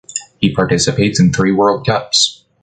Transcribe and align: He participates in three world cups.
He 0.39 0.51
participates 0.51 1.19
in 1.19 1.31
three 1.31 1.51
world 1.51 1.85
cups. 1.85 2.43